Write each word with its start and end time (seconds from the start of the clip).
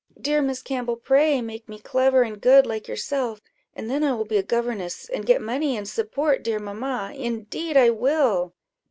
Dear 0.19 0.41
Miss 0.41 0.63
Campbell, 0.63 0.95
pray 0.95 1.43
make 1.43 1.69
me 1.69 1.77
clever 1.77 2.23
and 2.23 2.41
good 2.41 2.65
like 2.65 2.87
yourself, 2.87 3.39
and 3.75 3.87
then 3.87 4.03
I 4.03 4.13
will 4.13 4.25
be 4.25 4.37
a 4.39 4.41
governess, 4.41 5.07
and 5.07 5.27
get 5.27 5.43
money, 5.43 5.77
and 5.77 5.87
support 5.87 6.41
dear 6.41 6.57
mamma 6.57 7.13
indeed 7.15 7.77
I 7.77 7.91
will." 7.91 8.55